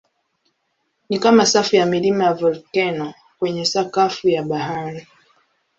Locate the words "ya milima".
1.75-2.23